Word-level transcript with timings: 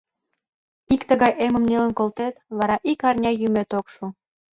Ик 0.93 1.01
тыгай 1.09 1.31
эмым 1.45 1.63
нелын 1.69 1.91
колтет— 1.99 2.33
вара 2.57 2.75
ик 2.91 3.01
арня 3.09 3.31
йӱмет 3.41 3.69
ок 3.79 3.87
шу. 3.93 4.05